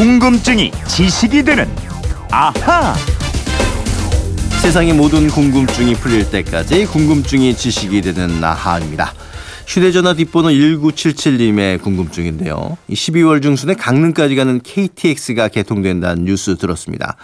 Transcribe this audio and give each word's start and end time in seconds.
궁금증이 0.00 0.72
지식이 0.88 1.42
되는 1.42 1.68
아하. 2.30 2.94
세상의 4.62 4.94
모든 4.94 5.28
궁금증이 5.28 5.92
풀릴 5.96 6.30
때까지 6.30 6.86
궁금증이 6.86 7.54
지식이 7.54 8.00
되는 8.00 8.42
아하입니다. 8.42 9.12
휴대전화 9.66 10.14
뒷번호 10.14 10.48
1977님의 10.48 11.82
궁금증인데요. 11.82 12.78
12월 12.88 13.42
중순에 13.42 13.74
강릉까지 13.74 14.36
가는 14.36 14.62
KTX가 14.62 15.48
개통된다는 15.48 16.24
뉴스 16.24 16.56
들었습니다. 16.56 17.16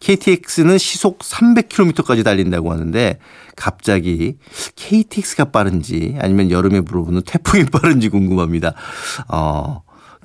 KTX는 0.00 0.78
시속 0.78 1.18
300km까지 1.18 2.24
달린다고 2.24 2.72
하는데 2.72 3.18
갑자기 3.56 4.38
KTX가 4.76 5.50
빠른지 5.50 6.16
아니면 6.18 6.50
여름에 6.50 6.80
불어오는 6.80 7.20
태풍이 7.26 7.64
빠른지 7.70 8.08
궁금합니다. 8.08 8.72
어, 9.28 9.82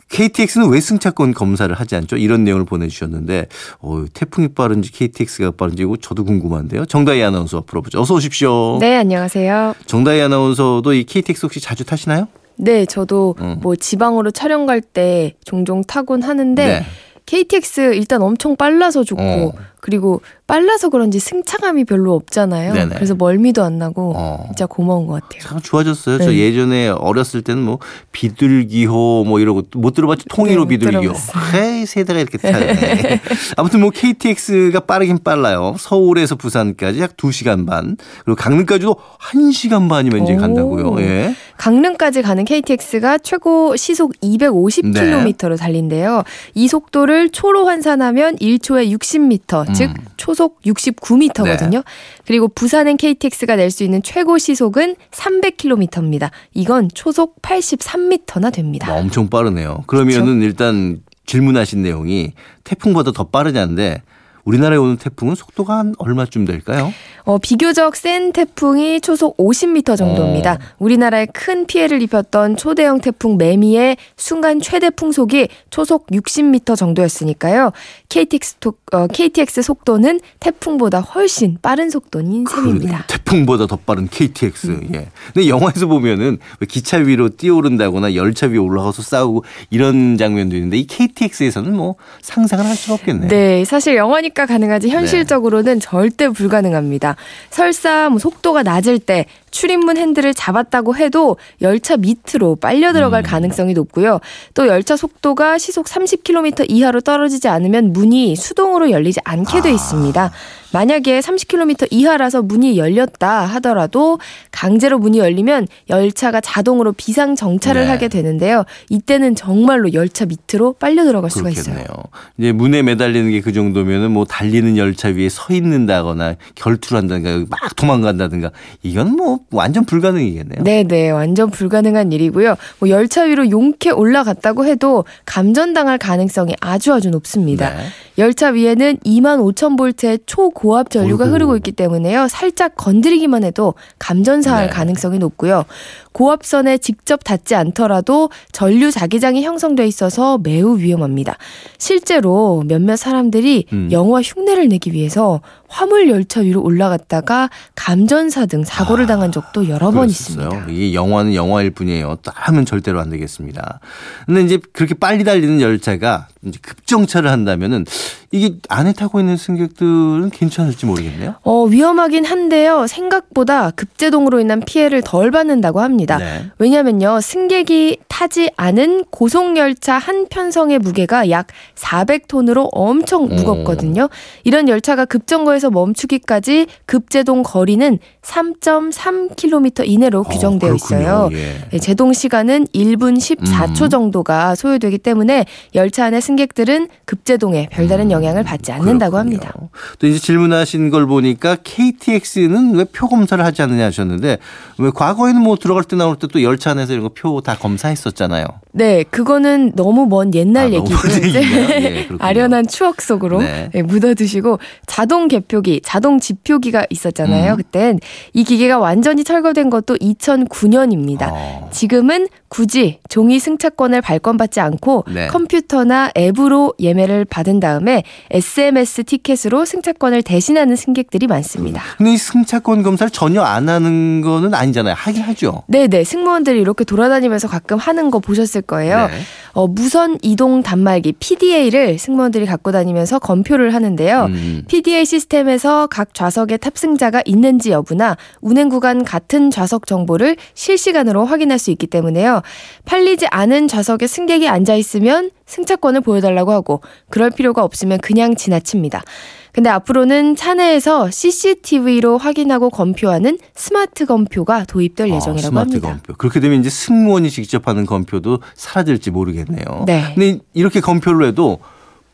KTX는 0.09 0.69
왜 0.69 0.79
승차권 0.79 1.33
검사를 1.33 1.73
하지 1.75 1.95
않죠? 1.95 2.17
이런 2.17 2.43
내용을 2.43 2.65
보내주셨는데 2.65 3.47
어, 3.79 4.05
태풍이 4.13 4.47
빠른지 4.49 4.91
KTX가 4.91 5.51
빠른지 5.51 5.83
이거 5.83 5.97
저도 6.01 6.23
궁금한데요. 6.23 6.85
정다희 6.85 7.21
아나운서 7.23 7.61
풀어보죠. 7.65 7.99
어서 7.99 8.13
오십시오. 8.15 8.77
네, 8.79 8.95
안녕하세요. 8.97 9.75
정다희 9.85 10.21
아나운서도 10.21 10.93
이 10.93 11.03
KTX 11.03 11.45
혹시 11.45 11.59
자주 11.59 11.83
타시나요? 11.85 12.27
네, 12.55 12.85
저도 12.85 13.35
음. 13.39 13.57
뭐 13.61 13.75
지방으로 13.75 14.31
촬영 14.31 14.65
갈 14.65 14.81
때 14.81 15.35
종종 15.43 15.83
타곤 15.83 16.23
하는데 16.23 16.65
네. 16.65 16.85
KTX 17.25 17.93
일단 17.95 18.21
엄청 18.21 18.55
빨라서 18.55 19.03
좋고 19.03 19.21
어. 19.21 19.51
그리고 19.79 20.21
빨라서 20.47 20.89
그런지 20.89 21.19
승차감이 21.19 21.83
별로 21.85 22.13
없잖아요. 22.15 22.73
네네. 22.73 22.95
그래서 22.95 23.15
멀미도 23.15 23.63
안 23.63 23.77
나고 23.77 24.13
어. 24.15 24.43
진짜 24.47 24.65
고마운 24.65 25.05
것 25.05 25.21
같아요. 25.21 25.41
참 25.41 25.59
좋아졌어요. 25.61 26.19
저 26.19 26.31
네. 26.31 26.37
예전에 26.37 26.87
어렸을 26.87 27.41
때는 27.41 27.63
뭐 27.63 27.79
비둘기호 28.11 29.25
뭐 29.27 29.39
이러고 29.39 29.63
못 29.75 29.93
들어봤죠? 29.93 30.25
통일호 30.29 30.55
네, 30.55 30.59
못 30.59 30.67
비둘기호. 30.67 31.13
헤이 31.53 31.85
세대가 31.85 32.19
이렇게 32.19 32.37
타네. 32.37 33.21
아무튼 33.57 33.81
뭐 33.81 33.89
KTX가 33.89 34.81
빠르긴 34.81 35.19
빨라요. 35.23 35.75
서울에서 35.77 36.35
부산까지 36.35 37.01
약 37.01 37.17
2시간 37.17 37.67
반. 37.67 37.97
그리고 38.23 38.35
강릉까지도 38.35 38.95
1시간 39.19 39.89
반이면 39.89 40.23
이제 40.23 40.35
오. 40.35 40.37
간다고요. 40.37 41.01
예. 41.01 41.35
강릉까지 41.57 42.21
가는 42.21 42.45
KTX가 42.45 43.17
최고 43.19 43.75
시속 43.75 44.13
250km로 44.21 45.49
네. 45.49 45.55
달린대요. 45.55 46.23
이 46.53 46.67
속도를 46.67 47.29
초로 47.31 47.65
환산하면 47.65 48.37
1초에 48.37 48.97
60m, 48.97 49.66
즉 49.73 49.91
초속 50.17 50.61
69m거든요. 50.63 51.65
음. 51.65 51.69
네. 51.71 51.81
그리고 52.25 52.47
부산행 52.47 52.97
KTX가 52.97 53.55
낼 53.55 53.71
수 53.71 53.83
있는 53.83 54.01
최고 54.01 54.37
시속은 54.37 54.95
300km입니다. 55.11 56.29
이건 56.53 56.89
초속 56.93 57.41
83m나 57.41 58.51
됩니다. 58.53 58.87
뭐 58.87 58.97
엄청 58.97 59.29
빠르네요. 59.29 59.83
그러면은 59.87 60.41
일단 60.41 61.01
질문하신 61.25 61.81
내용이 61.81 62.33
태풍보다 62.63 63.11
더 63.11 63.25
빠르냐는데 63.25 64.01
우리나라에 64.47 64.77
오는 64.77 64.95
태풍은 64.95 65.35
속도가 65.35 65.77
한 65.77 65.93
얼마쯤 65.97 66.45
될까요? 66.45 66.93
어, 67.25 67.37
비교적 67.37 67.97
센 67.97 68.31
태풍이 68.31 69.01
초속 69.01 69.35
50m 69.35 69.97
정도입니다. 69.97 70.53
어. 70.53 70.57
우리나라에 70.79 71.25
큰 71.33 71.65
피해를 71.67 72.01
입혔던 72.01 72.55
초대형 72.55 73.01
태풍 73.01 73.37
매미의 73.37 73.97
순간 74.15 74.61
최대 74.61 74.89
풍속이 74.89 75.49
초속 75.69 76.07
60m 76.07 76.77
정도였으니까요. 76.77 77.73
KTX, 78.07 78.55
속- 78.61 78.79
어, 78.93 79.07
KTX 79.07 79.61
속도는 79.63 80.21
태풍보다 80.39 81.01
훨씬 81.01 81.57
빠른 81.61 81.89
속도인 81.89 82.45
셈입니다. 82.49 83.03
태풍보다 83.07 83.67
더 83.67 83.75
빠른 83.75 84.07
KTX. 84.07 84.79
예. 84.95 85.09
근데 85.33 85.49
영화에서 85.49 85.87
보면은 85.87 86.37
왜 86.61 86.67
기차 86.67 86.95
위로 86.95 87.27
뛰어오른다거나 87.27 88.15
열차 88.15 88.47
위에 88.47 88.57
올라가서 88.57 89.01
싸우고 89.01 89.43
이런 89.71 90.17
장면도 90.17 90.55
있는데 90.55 90.77
이 90.77 90.87
KTX에서는 90.87 91.75
뭐 91.75 91.95
상상을 92.21 92.65
할 92.65 92.73
수가 92.77 92.93
없겠네요. 92.93 93.27
네, 93.27 93.65
사실 93.65 93.97
영화니까 93.97 94.36
가능하지 94.45 94.89
현실적으로는 94.89 95.79
절대 95.79 96.29
불가능합니다. 96.29 97.15
설사 97.49 98.09
뭐 98.09 98.19
속도가 98.19 98.63
낮을 98.63 98.99
때 98.99 99.25
출입문 99.49 99.97
핸들을 99.97 100.33
잡았다고 100.33 100.95
해도 100.95 101.37
열차 101.61 101.97
밑으로 101.97 102.57
빨려 102.57 102.93
들어갈 102.93 103.23
가능성이 103.23 103.73
높고요. 103.73 104.19
또 104.53 104.67
열차 104.67 104.95
속도가 104.95 105.57
시속 105.57 105.85
30km 105.87 106.65
이하로 106.69 107.01
떨어지지 107.01 107.47
않으면 107.47 107.93
문이 107.93 108.35
수동으로 108.35 108.91
열리지 108.91 109.19
않게 109.23 109.61
돼 109.61 109.71
있습니다. 109.71 110.31
만약에 110.73 111.21
30km 111.21 111.87
이하라서 111.91 112.41
문이 112.41 112.77
열렸다 112.77 113.45
하더라도 113.45 114.19
강제로 114.51 114.99
문이 114.99 115.17
열리면 115.17 115.67
열차가 115.89 116.41
자동으로 116.41 116.91
비상 116.91 117.35
정차를 117.35 117.83
네. 117.85 117.87
하게 117.87 118.09
되는데요. 118.09 118.65
이때는 118.89 119.35
정말로 119.35 119.93
열차 119.93 120.25
밑으로 120.25 120.73
빨려 120.73 121.05
들어갈 121.05 121.31
수가 121.31 121.49
있어요. 121.49 121.75
그렇겠네요. 121.75 122.03
이제 122.37 122.51
문에 122.51 122.81
매달리는 122.81 123.31
게 123.31 123.41
그 123.47 123.53
정도면은 123.53 124.11
뭐 124.11 124.25
달리는 124.25 124.75
열차 124.75 125.07
위에 125.07 125.29
서 125.29 125.53
있는다거나 125.53 126.35
결투를 126.55 126.97
한다든가 126.97 127.45
막 127.49 127.75
도망간다든가 127.77 128.51
이건 128.83 129.15
뭐 129.15 129.36
완전 129.51 129.85
불가능이겠네요. 129.85 130.63
네 130.63 130.83
네, 130.83 131.09
완전 131.09 131.49
불가능한 131.49 132.11
일이고요. 132.11 132.55
뭐 132.79 132.89
열차 132.89 133.23
위로 133.23 133.49
용케 133.49 133.91
올라갔다고 133.91 134.65
해도 134.65 135.05
감전당할 135.25 135.97
가능성이 135.97 136.55
아주 136.59 136.93
아주 136.93 137.09
높습니다. 137.09 137.69
네. 137.69 137.83
열차 138.17 138.49
위에는 138.49 138.97
2만 139.05 139.39
5천 139.53 139.77
볼트의 139.77 140.19
초고압 140.25 140.89
전류가 140.89 141.25
어이구. 141.25 141.35
흐르고 141.35 141.55
있기 141.57 141.71
때문에요. 141.73 142.27
살짝 142.27 142.73
건드리기만 142.75 143.43
해도 143.43 143.75
감전사할 143.99 144.67
네. 144.67 144.69
가능성이 144.71 145.19
높고요. 145.19 145.65
고압선에 146.13 146.79
직접 146.79 147.23
닿지 147.23 147.53
않더라도 147.53 148.31
전류 148.51 148.89
자기장이 148.89 149.43
형성돼 149.43 149.85
있어서 149.85 150.39
매우 150.39 150.79
위험합니다. 150.79 151.37
실제로 151.77 152.63
몇몇 152.65 152.95
사람들이 152.95 153.65
음. 153.71 153.89
영화 153.91 154.21
흉내를 154.23 154.67
내기 154.67 154.93
위해서 154.93 155.41
화물 155.67 156.09
열차 156.09 156.39
위로 156.41 156.63
올라갔다가 156.63 157.51
감전사 157.75 158.47
등 158.47 158.63
사고를 158.63 159.05
당한 159.05 159.31
적도 159.31 159.67
여러 159.69 159.91
번 159.91 160.07
그랬었어요. 160.07 160.47
있습니다. 160.47 160.71
이게 160.71 160.93
영화는 160.95 161.35
영화일 161.35 161.69
뿐이에요. 161.69 162.17
또 162.23 162.31
하면 162.33 162.65
절대로 162.65 162.99
안 162.99 163.11
되겠습니다. 163.11 163.79
근데 164.25 164.41
이제 164.41 164.59
그렇게 164.73 164.95
빨리 164.95 165.23
달리는 165.23 165.61
열차가 165.61 166.27
급정차를 166.61 167.31
한다면은 167.31 167.85
이게 168.31 168.55
안에 168.67 168.93
타고 168.93 169.19
있는 169.19 169.37
승객들은 169.37 170.31
괜찮을지 170.31 170.85
모르겠네요. 170.85 171.35
어, 171.43 171.63
위험하긴 171.63 172.25
한데요. 172.25 172.85
생각보다 172.87 173.71
급제동으로 173.71 174.39
인한 174.39 174.59
피해를 174.59 175.01
덜 175.01 175.31
받는다고 175.31 175.79
합니다. 175.79 176.17
네. 176.17 176.45
왜냐면요. 176.59 177.21
승객이 177.21 177.99
타지 178.09 178.49
않은 178.57 179.05
고속열차 179.11 179.97
한 179.97 180.27
편성의 180.27 180.79
무게가 180.79 181.29
약 181.29 181.47
400톤으로 181.75 182.67
엄청 182.71 183.27
무겁거든요. 183.29 184.09
이런 184.43 184.67
열차가 184.67 185.05
급정거에서 185.05 185.69
멈추기까지 185.69 186.67
급제동 186.85 187.43
거리는 187.43 187.99
3.3km 188.23 189.87
이내로 189.87 190.23
규정되어 190.23 190.71
어, 190.71 190.75
있어요. 190.75 191.29
예. 191.31 191.53
네, 191.71 191.79
제동 191.79 192.11
시간은 192.11 192.65
1분 192.73 193.17
14초 193.17 193.83
음. 193.83 193.89
정도가 193.89 194.55
소요되기 194.55 194.97
때문에 194.97 195.45
열차 195.75 196.05
안의 196.05 196.21
승객들은 196.21 196.89
급제동에 197.05 197.69
별다른 197.71 198.11
영향을 198.23 198.43
받지 198.43 198.71
않는다고 198.71 199.17
음, 199.17 199.29
그렇군요. 199.29 199.47
합니다. 199.47 199.53
또 199.99 200.07
이제 200.07 200.17
질문하신 200.19 200.89
걸 200.89 201.05
보니까 201.07 201.57
KTX는 201.63 202.75
왜 202.75 202.85
표 202.85 203.07
검사를 203.07 203.43
하지 203.43 203.61
않느냐 203.61 203.85
하셨는데 203.85 204.37
왜 204.79 204.89
과거에는 204.93 205.41
뭐 205.41 205.55
들어갈 205.57 205.83
때 205.83 205.95
나올 205.95 206.15
때 206.17 206.27
또 206.27 206.41
열차 206.43 206.71
안에서 206.71 206.93
이런 206.93 207.03
거 207.03 207.09
표 207.13 207.41
다 207.41 207.55
검사했었잖아요. 207.55 208.45
네, 208.71 209.03
그거는 209.03 209.71
너무 209.75 210.05
먼 210.07 210.33
옛날 210.35 210.67
아, 210.67 210.69
얘기고 210.71 211.07
이제 211.07 211.39
얘기인가요? 211.41 211.69
예. 211.83 212.07
아련한 212.19 212.67
추억 212.67 213.01
속으로 213.01 213.39
네. 213.41 213.69
네, 213.73 213.81
묻어두시고 213.81 214.59
자동 214.85 215.27
개표기, 215.27 215.81
자동 215.83 216.19
지표기가 216.19 216.85
있었잖아요. 216.89 217.53
음. 217.53 217.57
그땐 217.57 217.99
이 218.33 218.43
기계가 218.43 218.77
완전히 218.79 219.23
철거된 219.23 219.69
것도 219.69 219.95
2009년입니다. 219.97 221.29
어. 221.31 221.69
지금은 221.71 222.27
굳이 222.49 222.99
종이 223.09 223.39
승차권을 223.39 224.01
발권받지 224.01 224.59
않고 224.59 225.05
네. 225.13 225.27
컴퓨터나 225.27 226.11
앱으로 226.17 226.73
예매를 226.79 227.25
받은 227.25 227.59
다음에 227.59 228.03
SMS 228.31 229.03
티켓으로 229.03 229.65
승차권을 229.65 230.23
대신하는 230.23 230.75
승객들이 230.75 231.27
많습니다. 231.27 231.81
근데 231.97 232.13
이 232.13 232.17
승차권 232.17 232.83
검사를 232.83 233.09
전혀 233.09 233.41
안 233.41 233.69
하는 233.69 234.21
거는 234.21 234.53
아니잖아요. 234.53 234.95
하긴 234.97 235.23
하죠. 235.23 235.63
네네 235.67 236.03
승무원들이 236.03 236.59
이렇게 236.59 236.83
돌아다니면서 236.83 237.47
가끔 237.47 237.77
하는 237.77 238.11
거 238.11 238.19
보셨을 238.19 238.61
거예요. 238.61 239.07
네. 239.07 239.13
어, 239.53 239.67
무선 239.67 240.17
이동 240.21 240.61
단말기 240.61 241.13
PDA를 241.13 241.97
승무원들이 241.97 242.45
갖고 242.45 242.71
다니면서 242.71 243.19
검표를 243.19 243.73
하는데요. 243.73 244.25
음. 244.25 244.63
PDA 244.67 245.03
시스템에서 245.05 245.87
각 245.87 246.13
좌석에 246.13 246.57
탑승자가 246.57 247.23
있는지 247.25 247.71
여부나 247.71 248.17
운행 248.41 248.69
구간 248.69 249.03
같은 249.03 249.49
좌석 249.49 249.87
정보를 249.87 250.35
실시간으로 250.53 251.25
확인할 251.25 251.57
수 251.57 251.71
있기 251.71 251.87
때문에요. 251.87 252.41
팔리지 252.85 253.27
않은 253.31 253.67
좌석에 253.67 254.05
승객이 254.05 254.47
앉아 254.47 254.75
있으면 254.75 255.31
승차권을 255.47 256.01
보여달라고 256.01 256.51
하고 256.51 256.81
그럴 257.09 257.31
필요가 257.31 257.63
없으면 257.63 257.97
그냥 257.99 258.35
지나칩니다. 258.35 259.03
근데 259.51 259.71
앞으로는 259.71 260.35
차내에서 260.35 261.09
CCTV로 261.09 262.19
확인하고 262.19 262.69
검표하는 262.69 263.39
스마트 263.55 264.05
검표가 264.05 264.65
도입될 264.65 265.07
예정이라고 265.07 265.39
아, 265.39 265.41
스마트 265.41 265.69
합니다. 265.69 265.87
검표. 265.89 266.13
그렇게 266.13 266.39
되면 266.39 266.59
이제 266.59 266.69
승무원이 266.69 267.31
직접 267.31 267.67
하는 267.67 267.87
검표도 267.87 268.39
사라질지 268.53 269.09
모르겠네요. 269.09 269.85
네. 269.87 270.13
근데 270.13 270.39
이렇게 270.53 270.79
검표를 270.79 271.25
해도 271.27 271.57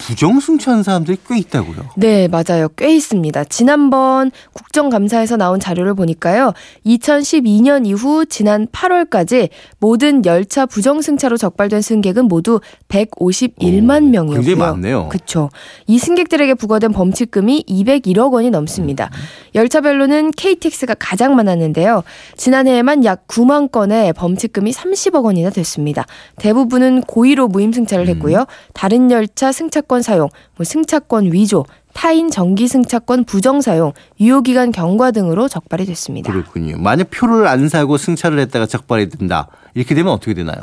부정승차한 0.07 0.83
사람들이 0.83 1.17
꽤 1.27 1.37
있다고요. 1.39 1.89
네, 1.95 2.27
맞아요. 2.27 2.67
꽤 2.75 2.93
있습니다. 2.95 3.45
지난번 3.45 4.31
국정감사에서 4.53 5.37
나온 5.37 5.59
자료를 5.59 5.93
보니까요. 5.93 6.53
2012년 6.85 7.85
이후 7.85 8.25
지난 8.25 8.67
8월까지 8.67 9.49
모든 9.79 10.25
열차 10.25 10.65
부정승차로 10.65 11.37
적발된 11.37 11.81
승객은 11.81 12.25
모두 12.25 12.59
151만 12.89 14.03
오, 14.03 14.09
명이었고요. 14.09 14.41
굉장히 14.41 14.55
많네요. 14.55 15.09
그렇죠. 15.09 15.49
이 15.87 15.97
승객들에게 15.97 16.53
부과된 16.55 16.91
범칙금이 16.91 17.65
201억 17.67 18.33
원이 18.33 18.49
넘습니다. 18.49 19.09
음. 19.13 19.19
열차별로는 19.55 20.31
KTX가 20.31 20.95
가장 20.95 21.35
많았는데요. 21.35 22.03
지난해에만 22.37 23.05
약 23.05 23.27
9만 23.27 23.71
건의 23.71 24.13
범칙금이 24.13 24.71
30억 24.71 25.23
원이나 25.23 25.49
됐습니다. 25.49 26.05
대부분은 26.37 27.01
고의로 27.01 27.47
무임승차를 27.47 28.07
했고요. 28.09 28.39
음. 28.39 28.45
다른 28.73 29.11
열차 29.11 29.51
승차권 29.51 30.01
사용, 30.01 30.29
뭐 30.55 30.63
승차권 30.63 31.33
위조, 31.33 31.65
타인 31.93 32.29
정기 32.29 32.67
승차권 32.67 33.23
부정 33.25 33.61
사용, 33.61 33.93
유효기간 34.19 34.71
경과 34.71 35.11
등으로 35.11 35.47
적발이 35.47 35.85
됐습니다. 35.85 36.31
그렇군요. 36.31 36.77
만약 36.77 37.09
표를 37.11 37.47
안 37.47 37.69
사고 37.69 37.97
승차를 37.97 38.39
했다가 38.39 38.65
적발이 38.65 39.09
된다. 39.09 39.47
이렇게 39.75 39.95
되면 39.95 40.11
어떻게 40.11 40.33
되나요? 40.33 40.57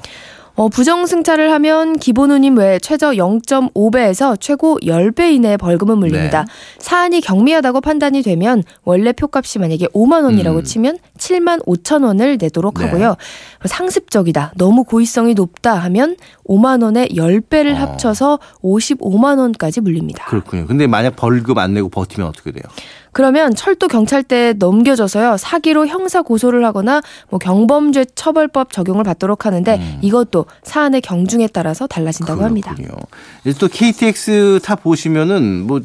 어, 0.55 0.69
부정 0.69 1.07
승차를 1.07 1.53
하면 1.53 1.99
기본 1.99 2.31
운임 2.31 2.59
외에 2.59 2.79
최저 2.79 3.11
0.5배에서 3.13 4.39
최고 4.41 4.79
10배 4.83 5.33
이내의 5.33 5.57
벌금은 5.59 5.99
물립니다. 5.99 6.45
네. 6.45 6.53
사안이 6.79 7.21
경미하다고 7.21 7.81
판단이 7.81 8.23
되면 8.23 8.63
원래 8.85 9.13
표값이 9.13 9.59
만약에 9.59 9.87
5만 9.87 10.25
원이라고 10.25 10.59
음. 10.59 10.65
치면 10.65 10.99
7만 11.19 11.65
5천 11.65 12.05
원을 12.05 12.39
내도록 12.41 12.79
네. 12.79 12.87
하고요. 12.87 13.17
상습적이다. 13.65 14.53
너무 14.57 14.85
고의성이 14.85 15.35
높다 15.35 15.75
하면 15.75 16.17
5만 16.49 16.83
원에 16.83 17.07
10배를 17.09 17.73
어. 17.73 17.77
합쳐서 17.77 18.39
55만 18.63 19.39
원까지 19.39 19.81
물립니다. 19.81 20.25
그렇군요. 20.27 20.67
근데 20.67 20.87
만약 20.87 21.17
벌금 21.17 21.59
안 21.59 21.75
내고 21.75 21.89
버티면 21.89 22.29
어떻게 22.29 22.51
돼요? 22.53 22.65
그러면 23.13 23.55
철도 23.55 23.89
경찰대에 23.89 24.55
넘겨져서요 24.55 25.37
사기로 25.37 25.87
형사 25.87 26.23
고소를 26.23 26.65
하거나 26.65 27.03
뭐 27.29 27.39
경범죄 27.39 28.07
처벌법 28.15 28.73
적용을 28.73 29.05
받도록 29.05 29.47
하는데 29.47 29.77
음. 29.77 29.99
이것도 30.03 30.47
사안의 30.63 31.01
경중에 31.01 31.49
따라서 31.49 31.87
달라진다고 31.87 32.43
합니다. 32.43 32.75
그렇군요. 32.75 32.99
이제 33.45 33.59
또 33.59 33.69
KTX 33.69 34.61
타 34.63 34.77
보시면은 34.77 35.67
뭐 35.67 35.81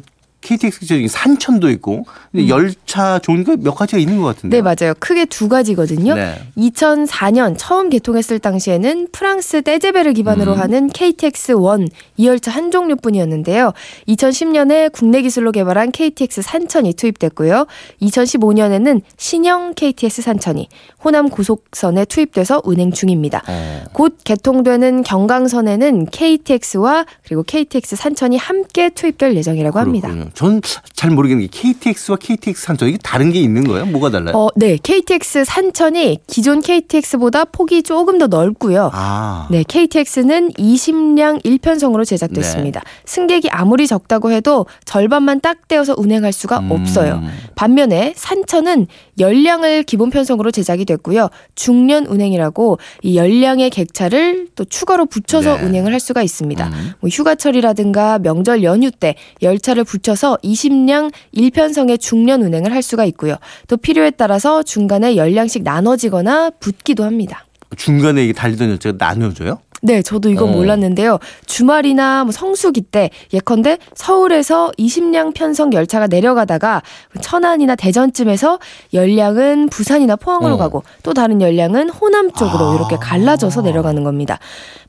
KTX 0.46 0.86
저기 0.86 1.08
산천도 1.08 1.70
있고 1.70 2.06
근데 2.30 2.48
열차 2.48 3.18
종류가 3.18 3.56
몇 3.58 3.74
가지가 3.74 3.98
있는 3.98 4.20
것 4.20 4.26
같은데. 4.26 4.56
음. 4.56 4.58
네 4.58 4.62
맞아요. 4.62 4.94
크게 5.00 5.24
두 5.24 5.48
가지거든요. 5.48 6.14
네. 6.14 6.40
2004년 6.56 7.56
처음 7.58 7.90
개통했을 7.90 8.38
당시에는 8.38 9.08
프랑스 9.10 9.62
떼제베를 9.62 10.12
기반으로 10.12 10.52
음. 10.52 10.58
하는 10.60 10.88
KTX1 10.90 11.90
이 12.16 12.26
열차 12.28 12.52
한 12.52 12.70
종류뿐이었는데요. 12.70 13.72
2010년에 14.06 14.92
국내 14.92 15.20
기술로 15.20 15.50
개발한 15.50 15.90
KTX 15.90 16.42
산천이 16.42 16.92
투입됐고요. 16.92 17.66
2015년에는 18.02 19.00
신형 19.16 19.74
KTX 19.74 20.22
산천이 20.22 20.68
호남 21.02 21.28
고속선에 21.28 22.04
투입돼서 22.04 22.62
운행 22.64 22.92
중입니다. 22.92 23.42
어. 23.48 23.82
곧 23.92 24.18
개통되는 24.22 25.02
경강선에는 25.02 26.06
KTX와 26.06 27.04
그리고 27.24 27.42
KTX 27.42 27.96
산천이 27.96 28.36
함께 28.36 28.90
투입될 28.90 29.34
예정이라고 29.34 29.80
합니다. 29.80 30.08
전 30.36 30.60
잘 30.96 31.10
모르겠는 31.10 31.46
게 31.46 31.48
KTX와 31.52 32.16
KTX 32.16 32.64
산천 32.64 32.88
이게 32.88 32.98
다른 33.02 33.30
게 33.30 33.38
있는 33.38 33.64
거예요? 33.64 33.84
뭐가 33.84 34.10
달라요? 34.10 34.34
어, 34.34 34.48
네. 34.56 34.78
KTX 34.82 35.44
산천이 35.44 36.20
기존 36.26 36.62
KTX보다 36.62 37.44
폭이 37.44 37.82
조금 37.82 38.16
더 38.18 38.26
넓고요. 38.26 38.90
아. 38.94 39.46
네, 39.50 39.62
KTX는 39.62 40.52
20량 40.52 41.44
1편성으로 41.44 42.06
제작됐습니다. 42.06 42.80
네. 42.80 42.90
승객이 43.04 43.50
아무리 43.50 43.86
적다고 43.86 44.32
해도 44.32 44.64
절반만 44.86 45.40
딱 45.40 45.68
떼어서 45.68 45.94
운행할 45.98 46.32
수가 46.32 46.60
음. 46.60 46.70
없어요. 46.70 47.22
반면에 47.54 48.14
산천은 48.16 48.86
열량을 49.18 49.82
기본 49.82 50.08
편성으로 50.08 50.50
제작이 50.50 50.86
됐고요. 50.86 51.28
중년 51.54 52.06
운행이라고 52.06 52.78
이 53.02 53.18
열량의 53.18 53.68
객차를 53.68 54.48
또 54.54 54.64
추가로 54.64 55.04
붙여서 55.04 55.58
네. 55.58 55.62
운행을 55.62 55.92
할 55.92 56.00
수가 56.00 56.22
있습니다. 56.22 56.66
음. 56.68 56.92
뭐 57.00 57.10
휴가철이라든가 57.10 58.18
명절 58.20 58.62
연휴 58.62 58.90
때 58.90 59.14
열차를 59.42 59.84
붙여서 59.84 60.25
20량 60.34 61.12
1편성의 61.34 62.00
중년 62.00 62.42
운행을 62.42 62.72
할 62.72 62.82
수가 62.82 63.04
있고요. 63.06 63.36
또 63.68 63.76
필요에 63.76 64.10
따라서 64.10 64.62
중간에 64.62 65.16
열량씩 65.16 65.62
나눠지거나 65.62 66.50
붙기도 66.58 67.04
합니다. 67.04 67.46
중간에 67.76 68.24
이게 68.24 68.32
달리던 68.32 68.70
열차가 68.70 68.96
나뉘어져요? 68.98 69.58
네, 69.86 70.02
저도 70.02 70.30
이건 70.30 70.48
어. 70.48 70.52
몰랐는데요. 70.52 71.18
주말이나 71.46 72.24
뭐 72.24 72.32
성수기 72.32 72.80
때 72.82 73.10
예컨대 73.32 73.78
서울에서 73.94 74.72
20량 74.76 75.32
편성 75.32 75.72
열차가 75.72 76.08
내려가다가 76.08 76.82
천안이나 77.20 77.76
대전쯤에서 77.76 78.58
열량은 78.92 79.68
부산이나 79.68 80.16
포항으로 80.16 80.54
어. 80.54 80.56
가고 80.56 80.82
또 81.04 81.14
다른 81.14 81.40
열량은 81.40 81.90
호남 81.90 82.32
쪽으로 82.32 82.72
아. 82.72 82.74
이렇게 82.74 82.96
갈라져서 82.96 83.62
내려가는 83.62 84.02
겁니다. 84.02 84.40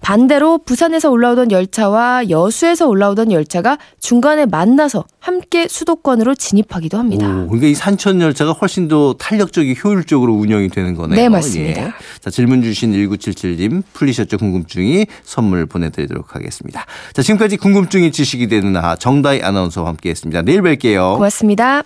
반대로 0.01 0.57
부산에서 0.59 1.11
올라오던 1.11 1.51
열차와 1.51 2.29
여수에서 2.29 2.87
올라오던 2.87 3.31
열차가 3.31 3.77
중간에 3.99 4.45
만나서 4.45 5.05
함께 5.19 5.67
수도권으로 5.67 6.35
진입하기도 6.35 6.97
합니다. 6.97 7.27
오, 7.27 7.47
그러니까 7.47 7.67
이 7.67 7.73
산천 7.73 8.21
열차가 8.21 8.51
훨씬 8.53 8.87
더 8.87 9.13
탄력적이고 9.13 9.89
효율적으로 9.89 10.33
운영이 10.33 10.69
되는 10.69 10.95
거네요. 10.95 11.15
네, 11.15 11.29
맞습니다. 11.29 11.87
예. 11.87 11.91
자, 12.19 12.29
질문 12.29 12.63
주신 12.63 12.93
1977님 12.93 13.83
풀리셨죠? 13.93 14.37
궁금증이 14.37 14.86
선물 15.23 15.65
보내드리도록 15.65 16.35
하겠습니다. 16.35 16.85
자, 17.13 17.21
지금까지 17.21 17.57
궁금증이 17.57 18.11
지식이 18.11 18.47
되는 18.47 18.75
아 18.75 18.95
정다희 18.95 19.41
아나운서와 19.41 19.89
함께했습니다. 19.89 20.43
내일 20.43 20.61
뵐게요. 20.61 21.15
고맙습니다. 21.15 21.83